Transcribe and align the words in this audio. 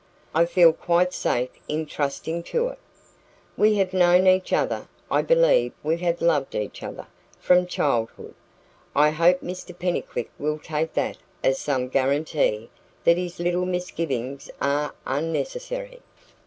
I 0.33 0.45
feel 0.47 0.73
quite 0.73 1.13
safe 1.13 1.51
in 1.67 1.85
trusting 1.85 2.41
to 2.45 2.69
it. 2.69 2.79
We 3.55 3.75
have 3.75 3.93
known 3.93 4.25
each 4.25 4.51
other 4.51 4.87
I 5.11 5.21
believe 5.21 5.73
we 5.83 5.97
have 5.97 6.23
loved 6.23 6.55
each 6.55 6.81
other 6.81 7.05
from 7.39 7.67
childhood; 7.67 8.33
I 8.95 9.11
hope 9.11 9.41
Mr 9.41 9.77
Pennycuick 9.77 10.31
will 10.39 10.57
take 10.57 10.95
that 10.95 11.17
as 11.43 11.59
some 11.59 11.87
guarantee 11.87 12.71
that 13.03 13.17
his 13.19 13.39
little 13.39 13.67
misgivings 13.67 14.49
are 14.59 14.95
unnecessary." 15.05 15.99